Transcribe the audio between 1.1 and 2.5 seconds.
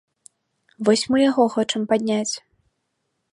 мы яго хочам падняць.